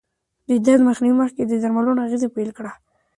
د 0.49 0.51
درد 0.65 0.81
مخنیوي 0.89 1.17
مخکې 1.23 1.41
د 1.45 1.53
درملو 1.61 2.03
اغېزه 2.05 2.27
پېل 2.35 2.49
کېږي. 2.57 2.71